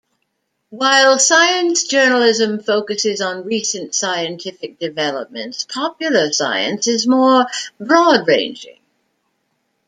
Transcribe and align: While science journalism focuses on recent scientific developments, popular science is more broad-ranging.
While 0.71 1.19
science 1.19 1.83
journalism 1.85 2.59
focuses 2.63 3.21
on 3.21 3.43
recent 3.45 3.93
scientific 3.93 4.79
developments, 4.79 5.63
popular 5.65 6.33
science 6.33 6.87
is 6.87 7.05
more 7.05 7.45
broad-ranging. 7.79 8.79